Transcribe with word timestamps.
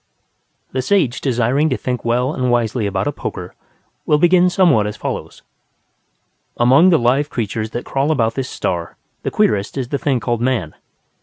The 0.71 0.81
sage 0.81 1.21
desiring 1.21 1.69
to 1.69 1.77
think 1.77 2.03
well 2.03 2.33
and 2.33 2.49
wisely 2.49 2.87
about 2.87 3.05
a 3.05 3.11
poker 3.11 3.53
will 4.07 4.17
begin 4.17 4.49
somewhat 4.49 4.87
as 4.87 4.97
follows: 4.97 5.43
Among 6.57 6.89
the 6.89 6.97
live 6.97 7.29
creatures 7.29 7.69
that 7.69 7.85
crawl 7.85 8.09
about 8.09 8.33
this 8.33 8.49
star 8.49 8.97
the 9.21 9.29
queerest 9.29 9.77
is 9.77 9.89
the 9.89 9.99
thing 9.99 10.19
called 10.19 10.41
Man. 10.41 10.73